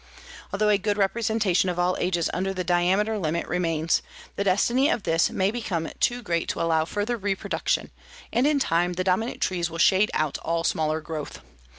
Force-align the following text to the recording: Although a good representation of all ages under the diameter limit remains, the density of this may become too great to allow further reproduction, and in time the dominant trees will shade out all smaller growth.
Although 0.51 0.69
a 0.69 0.79
good 0.79 0.97
representation 0.97 1.69
of 1.69 1.77
all 1.77 1.95
ages 1.99 2.27
under 2.33 2.55
the 2.55 2.63
diameter 2.63 3.19
limit 3.19 3.47
remains, 3.47 4.01
the 4.35 4.43
density 4.43 4.89
of 4.89 5.03
this 5.03 5.29
may 5.29 5.51
become 5.51 5.91
too 5.99 6.23
great 6.23 6.49
to 6.49 6.59
allow 6.59 6.85
further 6.85 7.17
reproduction, 7.17 7.91
and 8.33 8.47
in 8.47 8.57
time 8.57 8.93
the 8.93 9.03
dominant 9.03 9.41
trees 9.41 9.69
will 9.69 9.77
shade 9.77 10.09
out 10.15 10.39
all 10.39 10.63
smaller 10.63 11.01
growth. 11.01 11.41